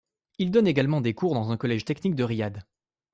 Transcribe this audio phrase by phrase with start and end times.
[0.39, 2.63] Il donne également des cours dans un collège technique de Riyad.